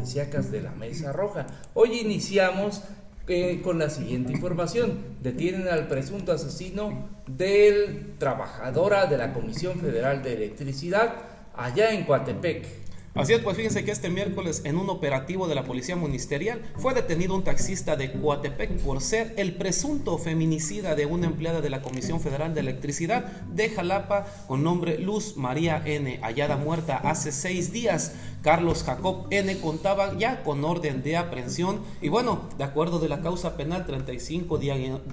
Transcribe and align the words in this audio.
de 0.00 0.62
la 0.62 0.70
Mesa 0.70 1.12
Roja. 1.12 1.46
Hoy 1.74 1.98
iniciamos 1.98 2.82
eh, 3.28 3.60
con 3.62 3.78
la 3.78 3.90
siguiente 3.90 4.32
información. 4.32 4.98
Detienen 5.20 5.68
al 5.68 5.88
presunto 5.88 6.32
asesino 6.32 7.10
del 7.26 8.14
trabajadora 8.16 9.06
de 9.06 9.18
la 9.18 9.34
Comisión 9.34 9.78
Federal 9.78 10.22
de 10.22 10.32
Electricidad 10.32 11.16
allá 11.54 11.92
en 11.92 12.04
Coatepec. 12.04 12.66
Así 13.12 13.32
es, 13.32 13.40
pues 13.40 13.56
fíjense 13.56 13.84
que 13.84 13.90
este 13.90 14.08
miércoles 14.08 14.62
en 14.64 14.76
un 14.76 14.88
operativo 14.88 15.48
de 15.48 15.56
la 15.56 15.64
Policía 15.64 15.96
Ministerial 15.96 16.62
fue 16.76 16.94
detenido 16.94 17.34
un 17.34 17.42
taxista 17.42 17.96
de 17.96 18.12
Coatepec 18.12 18.78
por 18.82 19.00
ser 19.00 19.34
el 19.36 19.56
presunto 19.56 20.16
feminicida 20.16 20.94
de 20.94 21.06
una 21.06 21.26
empleada 21.26 21.60
de 21.60 21.70
la 21.70 21.82
Comisión 21.82 22.20
Federal 22.20 22.54
de 22.54 22.60
Electricidad 22.60 23.24
de 23.48 23.68
Jalapa 23.68 24.26
con 24.46 24.62
nombre 24.62 24.96
Luz 24.98 25.36
María 25.36 25.82
N, 25.84 26.20
hallada 26.22 26.56
muerta 26.56 26.98
hace 26.98 27.32
seis 27.32 27.72
días. 27.72 28.12
Carlos 28.42 28.84
Jacob 28.84 29.26
N 29.28 29.58
contaba 29.58 30.16
ya 30.16 30.42
con 30.42 30.64
orden 30.64 31.02
de 31.02 31.18
aprehensión 31.18 31.80
y 32.00 32.08
bueno, 32.08 32.48
de 32.56 32.64
acuerdo 32.64 32.98
de 32.98 33.08
la 33.08 33.20
causa 33.20 33.56
penal 33.56 33.84
35 33.84 34.58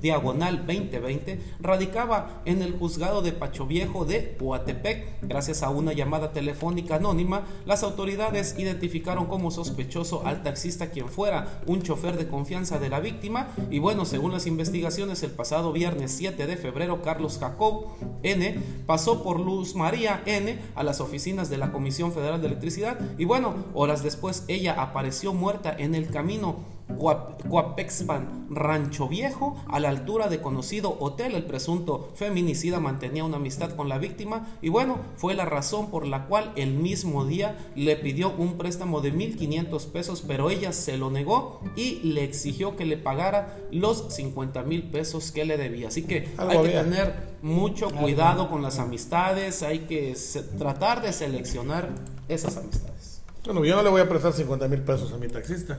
diagonal 0.00 0.58
2020, 0.58 1.40
radicaba 1.60 2.42
en 2.44 2.62
el 2.62 2.78
juzgado 2.78 3.22
de 3.22 3.32
Pacho 3.32 3.66
Viejo 3.66 4.04
de 4.04 4.36
Coatepec. 4.38 5.22
Gracias 5.22 5.64
a 5.64 5.70
una 5.70 5.92
llamada 5.92 6.32
telefónica 6.32 6.96
anónima, 6.96 7.46
las 7.64 7.82
autoridades 7.86 8.56
identificaron 8.58 9.26
como 9.26 9.50
sospechoso 9.50 10.26
al 10.26 10.42
taxista 10.42 10.90
quien 10.90 11.08
fuera 11.08 11.60
un 11.66 11.82
chofer 11.82 12.16
de 12.16 12.28
confianza 12.28 12.78
de 12.78 12.88
la 12.88 13.00
víctima. 13.00 13.48
Y 13.70 13.78
bueno, 13.78 14.04
según 14.04 14.32
las 14.32 14.46
investigaciones, 14.46 15.22
el 15.22 15.30
pasado 15.30 15.72
viernes 15.72 16.12
7 16.12 16.46
de 16.46 16.56
febrero, 16.56 17.02
Carlos 17.02 17.38
Jacob 17.38 17.86
N. 18.22 18.60
pasó 18.86 19.22
por 19.22 19.40
Luz 19.40 19.74
María 19.74 20.22
N. 20.26 20.58
a 20.74 20.82
las 20.82 21.00
oficinas 21.00 21.48
de 21.48 21.58
la 21.58 21.72
Comisión 21.72 22.12
Federal 22.12 22.40
de 22.40 22.48
Electricidad. 22.48 22.98
Y 23.18 23.24
bueno, 23.24 23.54
horas 23.74 24.02
después 24.02 24.44
ella 24.48 24.80
apareció 24.80 25.32
muerta 25.32 25.74
en 25.76 25.94
el 25.94 26.08
camino 26.08 26.75
Coapexpan, 26.98 28.46
Rancho 28.50 29.08
Viejo, 29.08 29.56
a 29.68 29.80
la 29.80 29.88
altura 29.88 30.28
de 30.28 30.40
conocido 30.40 30.96
hotel. 31.00 31.34
El 31.34 31.44
presunto 31.44 32.10
feminicida 32.14 32.80
mantenía 32.80 33.24
una 33.24 33.36
amistad 33.36 33.72
con 33.72 33.88
la 33.88 33.98
víctima 33.98 34.46
y 34.62 34.68
bueno, 34.68 34.98
fue 35.16 35.34
la 35.34 35.44
razón 35.44 35.90
por 35.90 36.06
la 36.06 36.26
cual 36.26 36.52
el 36.56 36.74
mismo 36.74 37.24
día 37.24 37.56
le 37.74 37.96
pidió 37.96 38.30
un 38.36 38.56
préstamo 38.56 39.00
de 39.00 39.12
1.500 39.12 39.86
pesos, 39.90 40.24
pero 40.26 40.50
ella 40.50 40.72
se 40.72 40.96
lo 40.96 41.10
negó 41.10 41.60
y 41.76 42.00
le 42.02 42.24
exigió 42.24 42.76
que 42.76 42.84
le 42.84 42.96
pagara 42.96 43.56
los 43.70 44.14
50 44.14 44.62
mil 44.62 44.84
pesos 44.84 45.32
que 45.32 45.44
le 45.44 45.56
debía. 45.56 45.88
Así 45.88 46.02
que 46.02 46.28
hay 46.38 46.62
que 46.62 46.68
tener 46.70 47.36
mucho 47.42 47.90
cuidado 47.90 48.48
con 48.48 48.62
las 48.62 48.78
amistades, 48.78 49.62
hay 49.62 49.80
que 49.80 50.16
tratar 50.58 51.02
de 51.02 51.12
seleccionar 51.12 51.90
esas 52.28 52.56
amistades. 52.56 53.22
Bueno, 53.44 53.64
yo 53.64 53.76
no 53.76 53.82
le 53.82 53.90
voy 53.90 54.00
a 54.00 54.08
prestar 54.08 54.32
50 54.32 54.66
mil 54.66 54.80
pesos 54.82 55.12
a 55.12 55.18
mi 55.18 55.28
taxista. 55.28 55.78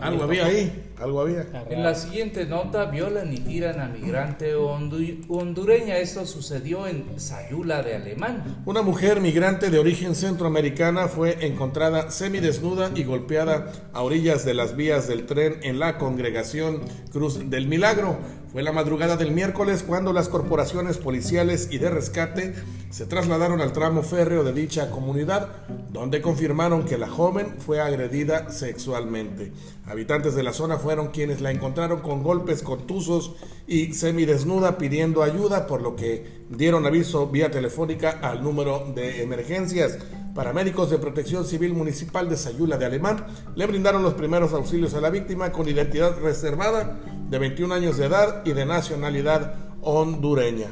Algo 0.00 0.24
había 0.24 0.46
ahí, 0.46 0.92
algo 0.98 1.20
había. 1.20 1.46
En 1.68 1.82
la 1.82 1.94
siguiente 1.94 2.46
nota, 2.46 2.86
violan 2.86 3.32
y 3.32 3.38
tiran 3.38 3.80
a 3.80 3.88
migrante 3.88 4.54
hondureña. 4.54 5.98
Esto 5.98 6.26
sucedió 6.26 6.86
en 6.86 7.18
Sayula 7.18 7.82
de 7.82 7.96
Alemán. 7.96 8.62
Una 8.64 8.82
mujer 8.82 9.20
migrante 9.20 9.70
de 9.70 9.78
origen 9.78 10.14
centroamericana 10.14 11.08
fue 11.08 11.46
encontrada 11.46 12.10
semidesnuda 12.10 12.90
y 12.94 13.04
golpeada 13.04 13.72
a 13.92 14.02
orillas 14.02 14.44
de 14.44 14.54
las 14.54 14.76
vías 14.76 15.06
del 15.08 15.26
tren 15.26 15.58
en 15.62 15.78
la 15.78 15.98
congregación 15.98 16.80
Cruz 17.12 17.50
del 17.50 17.66
Milagro. 17.68 18.18
Fue 18.52 18.64
la 18.64 18.72
madrugada 18.72 19.16
del 19.16 19.30
miércoles 19.30 19.84
cuando 19.86 20.12
las 20.12 20.28
corporaciones 20.28 20.98
policiales 20.98 21.68
y 21.70 21.78
de 21.78 21.88
rescate 21.88 22.52
se 22.90 23.06
trasladaron 23.06 23.60
al 23.60 23.72
tramo 23.72 24.02
férreo 24.02 24.42
de 24.42 24.52
dicha 24.52 24.90
comunidad, 24.90 25.50
donde 25.90 26.20
confirmaron 26.20 26.84
que 26.84 26.98
la 26.98 27.08
joven 27.08 27.54
fue 27.60 27.80
agredida 27.80 28.50
sexualmente. 28.50 29.52
Habitantes 29.86 30.34
de 30.34 30.42
la 30.42 30.52
zona 30.52 30.78
fueron 30.78 31.12
quienes 31.12 31.40
la 31.40 31.52
encontraron 31.52 32.00
con 32.00 32.24
golpes 32.24 32.62
contusos 32.64 33.36
y 33.68 33.92
semidesnuda 33.94 34.78
pidiendo 34.78 35.22
ayuda, 35.22 35.68
por 35.68 35.80
lo 35.80 35.94
que 35.94 36.42
dieron 36.50 36.86
aviso 36.86 37.28
vía 37.28 37.52
telefónica 37.52 38.18
al 38.20 38.42
número 38.42 38.84
de 38.96 39.22
emergencias. 39.22 39.98
Paramédicos 40.34 40.90
de 40.90 40.98
Protección 40.98 41.44
Civil 41.44 41.74
Municipal 41.74 42.28
de 42.28 42.36
Sayula 42.36 42.78
de 42.78 42.84
Alemán 42.84 43.26
le 43.56 43.66
brindaron 43.66 44.02
los 44.02 44.14
primeros 44.14 44.52
auxilios 44.52 44.94
a 44.94 45.00
la 45.00 45.10
víctima 45.10 45.50
con 45.50 45.68
identidad 45.68 46.18
reservada 46.20 46.98
de 47.28 47.38
21 47.38 47.74
años 47.74 47.96
de 47.96 48.06
edad 48.06 48.42
y 48.44 48.52
de 48.52 48.64
nacionalidad 48.64 49.54
hondureña. 49.82 50.68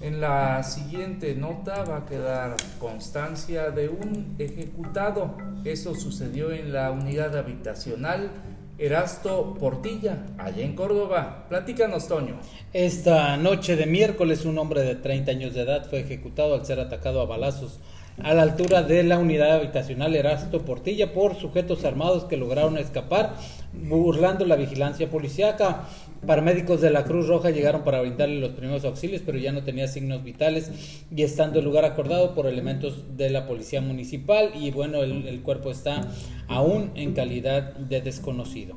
En 0.00 0.20
la 0.20 0.62
siguiente 0.64 1.34
nota 1.34 1.84
va 1.84 1.98
a 1.98 2.06
quedar 2.06 2.56
constancia 2.78 3.70
de 3.70 3.88
un 3.88 4.34
ejecutado. 4.38 5.36
Eso 5.64 5.94
sucedió 5.94 6.50
en 6.50 6.72
la 6.72 6.90
unidad 6.90 7.36
habitacional 7.36 8.30
Erasto 8.76 9.54
Portilla, 9.54 10.26
allá 10.36 10.64
en 10.64 10.74
Córdoba. 10.74 11.46
Platícanos, 11.48 12.08
Toño. 12.08 12.40
Esta 12.72 13.36
noche 13.36 13.76
de 13.76 13.86
miércoles, 13.86 14.44
un 14.44 14.58
hombre 14.58 14.82
de 14.82 14.96
30 14.96 15.30
años 15.30 15.54
de 15.54 15.62
edad 15.62 15.88
fue 15.88 16.00
ejecutado 16.00 16.54
al 16.54 16.66
ser 16.66 16.80
atacado 16.80 17.20
a 17.20 17.26
balazos 17.26 17.78
a 18.22 18.32
la 18.32 18.42
altura 18.42 18.82
de 18.82 19.02
la 19.02 19.18
unidad 19.18 19.56
habitacional 19.56 20.14
Erasto 20.14 20.64
Portilla 20.64 21.12
por 21.12 21.34
sujetos 21.34 21.84
armados 21.84 22.24
que 22.24 22.36
lograron 22.36 22.78
escapar 22.78 23.34
burlando 23.72 24.44
la 24.44 24.56
vigilancia 24.56 25.10
policíaca. 25.10 25.88
Paramédicos 26.26 26.80
de 26.80 26.90
la 26.90 27.04
Cruz 27.04 27.26
Roja 27.26 27.50
llegaron 27.50 27.82
para 27.82 28.00
brindarle 28.00 28.40
los 28.40 28.52
primeros 28.52 28.84
auxilios, 28.84 29.22
pero 29.26 29.38
ya 29.38 29.52
no 29.52 29.64
tenía 29.64 29.88
signos 29.88 30.22
vitales 30.22 30.70
y 31.14 31.22
estando 31.22 31.58
el 31.58 31.64
lugar 31.64 31.84
acordado 31.84 32.34
por 32.34 32.46
elementos 32.46 33.16
de 33.16 33.30
la 33.30 33.46
policía 33.46 33.80
municipal 33.80 34.52
y 34.54 34.70
bueno, 34.70 35.02
el, 35.02 35.26
el 35.26 35.42
cuerpo 35.42 35.70
está 35.70 36.00
aún 36.48 36.92
en 36.94 37.14
calidad 37.14 37.74
de 37.74 38.00
desconocido. 38.00 38.76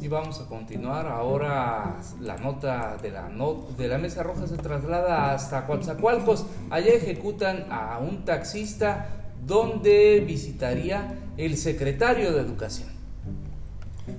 Y 0.00 0.08
vamos 0.08 0.40
a 0.40 0.46
continuar. 0.46 1.06
Ahora 1.06 1.96
la 2.20 2.36
nota 2.36 2.96
de 3.02 3.10
la, 3.10 3.28
de 3.76 3.88
la 3.88 3.98
Mesa 3.98 4.22
Roja 4.22 4.46
se 4.46 4.56
traslada 4.56 5.32
hasta 5.32 5.66
Coatzacoalcos. 5.66 6.46
Allá 6.70 6.92
ejecutan 6.92 7.66
a 7.70 7.98
un 7.98 8.24
taxista 8.24 9.08
donde 9.44 10.20
visitaría 10.26 11.18
el 11.36 11.56
secretario 11.56 12.32
de 12.32 12.40
Educación. 12.40 12.97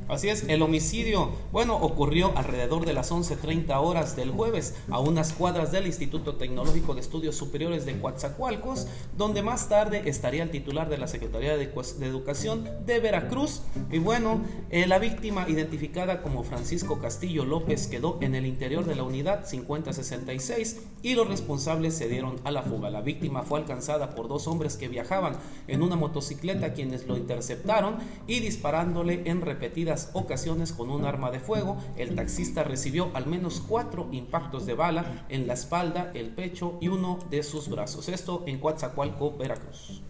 Así 0.09 0.27
es, 0.27 0.45
el 0.47 0.63
homicidio, 0.63 1.29
bueno, 1.51 1.75
ocurrió 1.75 2.35
alrededor 2.35 2.83
de 2.83 2.93
las 2.93 3.11
11.30 3.11 3.79
horas 3.79 4.15
del 4.15 4.31
jueves 4.31 4.73
a 4.89 4.97
unas 4.97 5.33
cuadras 5.33 5.71
del 5.71 5.85
Instituto 5.85 6.33
Tecnológico 6.33 6.95
de 6.95 7.01
Estudios 7.01 7.35
Superiores 7.35 7.85
de 7.85 8.01
Coatzacoalcos, 8.01 8.87
donde 9.15 9.43
más 9.43 9.69
tarde 9.69 10.01
estaría 10.05 10.41
el 10.41 10.49
titular 10.49 10.89
de 10.89 10.97
la 10.97 11.07
Secretaría 11.07 11.55
de, 11.57 11.71
Educación 12.01 12.67
de 12.87 12.99
Veracruz. 12.99 13.61
Y 13.91 13.99
bueno, 13.99 14.41
eh, 14.71 14.87
la 14.87 14.97
víctima 14.97 15.47
identificada 15.47 16.23
como 16.23 16.43
Francisco 16.43 16.97
Castillo 16.97 17.45
López 17.45 17.85
quedó 17.85 18.17
en 18.21 18.33
el 18.33 18.47
interior 18.47 18.85
de 18.85 18.95
la 18.95 19.03
unidad 19.03 19.45
5066 19.45 20.81
y 21.03 21.13
los 21.13 21.27
responsables 21.27 21.93
se 21.93 22.09
dieron 22.09 22.37
a 22.45 22.49
la 22.49 22.63
fuga. 22.63 22.89
La 22.89 23.01
víctima 23.01 23.43
fue 23.43 23.59
alcanzada 23.59 24.15
por 24.15 24.27
dos 24.27 24.47
hombres 24.47 24.75
que 24.75 24.87
viajaban 24.87 25.37
en 25.67 25.83
una 25.83 25.95
motocicleta 25.95 26.73
quienes 26.73 27.05
lo 27.05 27.15
interceptaron 27.15 27.97
y 28.25 28.39
disparándole 28.39 29.21
en 29.25 29.41
repetidas 29.41 29.98
ocasiones 30.13 30.71
con 30.71 30.89
un 30.89 31.05
arma 31.05 31.31
de 31.31 31.39
fuego. 31.39 31.77
El 31.97 32.15
taxista 32.15 32.63
recibió 32.63 33.11
al 33.13 33.27
menos 33.27 33.61
cuatro 33.67 34.07
impactos 34.11 34.65
de 34.65 34.73
bala 34.73 35.25
en 35.29 35.47
la 35.47 35.53
espalda, 35.53 36.11
el 36.13 36.29
pecho 36.29 36.77
y 36.81 36.87
uno 36.87 37.19
de 37.29 37.43
sus 37.43 37.69
brazos. 37.69 38.09
Esto 38.09 38.43
en 38.47 38.59
Coatzacoalco, 38.59 39.35
Veracruz. 39.37 40.01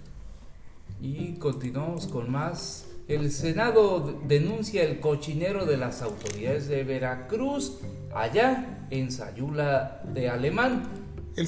Y 1.02 1.34
continuamos 1.34 2.08
con 2.08 2.32
más. 2.32 2.86
El 3.08 3.32
Senado 3.32 4.20
denuncia 4.28 4.84
el 4.84 5.00
cochinero 5.00 5.66
de 5.66 5.78
las 5.78 6.04
autoridades 6.04 6.68
de 6.68 6.84
Veracruz 6.84 7.80
allá 8.14 8.86
en 8.92 9.12
Sayula 9.12 10.02
de 10.14 10.30
Alemán. 10.30 10.99
El 11.40 11.48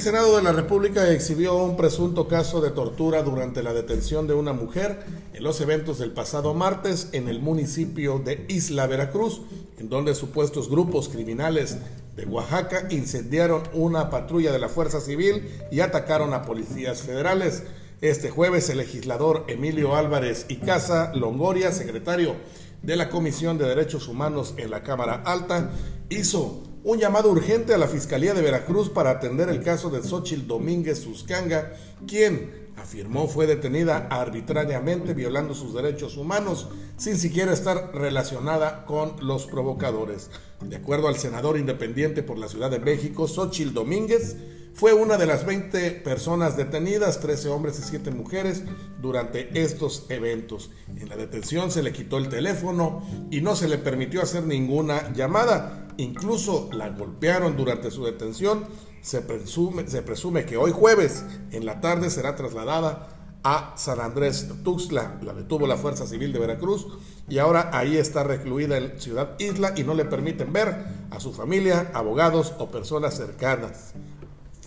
Senado, 0.00 0.36
de 0.38 0.42
la 0.42 0.52
República 0.52 1.12
exhibió 1.12 1.54
un 1.56 1.76
presunto 1.76 2.26
caso 2.26 2.62
de 2.62 2.70
tortura 2.70 3.22
durante 3.22 3.62
la 3.62 3.74
detención 3.74 4.26
de 4.26 4.32
una 4.32 4.54
mujer 4.54 5.00
en 5.34 5.44
los 5.44 5.60
eventos 5.60 5.98
del 5.98 6.12
pasado 6.12 6.54
martes 6.54 7.10
en 7.12 7.28
el 7.28 7.38
municipio 7.38 8.18
de 8.18 8.46
Isla 8.48 8.86
Veracruz, 8.86 9.42
en 9.76 9.90
donde 9.90 10.14
supuestos 10.14 10.70
grupos 10.70 11.10
criminales 11.10 11.76
de 12.16 12.24
Oaxaca 12.24 12.86
incendiaron 12.88 13.64
una 13.74 14.08
patrulla 14.08 14.52
de 14.52 14.58
la 14.58 14.70
Fuerza 14.70 15.02
Civil 15.02 15.46
y 15.70 15.80
atacaron 15.80 16.32
a 16.32 16.44
policías 16.44 17.02
federales. 17.02 17.64
Este 18.00 18.30
jueves 18.30 18.70
el 18.70 18.78
legislador 18.78 19.44
Emilio 19.48 19.96
Álvarez 19.96 20.46
y 20.48 20.56
Casa 20.56 21.12
Longoria, 21.14 21.72
secretario 21.72 22.36
de 22.82 22.96
la 22.96 23.10
Comisión 23.10 23.58
de 23.58 23.66
Derechos 23.66 24.08
Humanos 24.08 24.54
en 24.56 24.70
la 24.70 24.82
Cámara 24.82 25.22
Alta, 25.26 25.72
hizo 26.08 26.62
un 26.88 26.98
llamado 26.98 27.30
urgente 27.30 27.74
a 27.74 27.78
la 27.78 27.86
Fiscalía 27.86 28.32
de 28.32 28.40
Veracruz 28.40 28.88
para 28.88 29.10
atender 29.10 29.50
el 29.50 29.62
caso 29.62 29.90
de 29.90 30.02
Xochil 30.02 30.46
Domínguez 30.46 30.98
Suscanga, 31.00 31.74
quien 32.06 32.70
afirmó 32.78 33.28
fue 33.28 33.46
detenida 33.46 34.08
arbitrariamente 34.10 35.12
violando 35.12 35.52
sus 35.52 35.74
derechos 35.74 36.16
humanos 36.16 36.68
sin 36.96 37.18
siquiera 37.18 37.52
estar 37.52 37.90
relacionada 37.94 38.86
con 38.86 39.16
los 39.20 39.44
provocadores. 39.44 40.30
De 40.62 40.76
acuerdo 40.76 41.08
al 41.08 41.18
senador 41.18 41.58
independiente 41.58 42.22
por 42.22 42.38
la 42.38 42.48
Ciudad 42.48 42.70
de 42.70 42.78
México, 42.78 43.28
Xochil 43.28 43.74
Domínguez, 43.74 44.38
fue 44.74 44.92
una 44.92 45.16
de 45.16 45.26
las 45.26 45.44
20 45.44 45.90
personas 45.90 46.56
detenidas, 46.56 47.20
13 47.20 47.48
hombres 47.48 47.78
y 47.78 47.82
7 47.82 48.10
mujeres, 48.12 48.62
durante 49.00 49.60
estos 49.60 50.06
eventos. 50.08 50.70
En 50.96 51.08
la 51.08 51.16
detención 51.16 51.70
se 51.70 51.82
le 51.82 51.92
quitó 51.92 52.18
el 52.18 52.28
teléfono 52.28 53.02
y 53.30 53.40
no 53.40 53.56
se 53.56 53.68
le 53.68 53.78
permitió 53.78 54.22
hacer 54.22 54.44
ninguna 54.44 55.12
llamada. 55.12 55.88
Incluso 55.96 56.70
la 56.72 56.90
golpearon 56.90 57.56
durante 57.56 57.90
su 57.90 58.04
detención. 58.04 58.66
Se 59.02 59.20
presume, 59.20 59.88
se 59.88 60.02
presume 60.02 60.44
que 60.44 60.56
hoy 60.56 60.70
jueves 60.70 61.24
en 61.50 61.66
la 61.66 61.80
tarde 61.80 62.08
será 62.10 62.36
trasladada 62.36 63.08
a 63.42 63.74
San 63.76 64.00
Andrés 64.00 64.48
Tuxtla. 64.62 65.18
La 65.22 65.34
detuvo 65.34 65.66
la 65.66 65.76
Fuerza 65.76 66.06
Civil 66.06 66.32
de 66.32 66.38
Veracruz 66.38 66.86
y 67.28 67.38
ahora 67.38 67.70
ahí 67.72 67.96
está 67.96 68.22
recluida 68.22 68.78
en 68.78 69.00
Ciudad 69.00 69.34
Isla 69.38 69.74
y 69.76 69.82
no 69.82 69.94
le 69.94 70.04
permiten 70.04 70.52
ver 70.52 70.86
a 71.10 71.18
su 71.18 71.32
familia, 71.32 71.90
abogados 71.94 72.54
o 72.58 72.70
personas 72.70 73.16
cercanas 73.16 73.94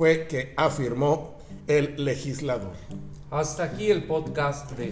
fue 0.01 0.25
que 0.25 0.55
afirmó 0.57 1.37
el 1.67 2.03
legislador. 2.03 2.73
Hasta 3.29 3.65
aquí 3.65 3.91
el 3.91 4.05
podcast 4.05 4.71
de 4.71 4.91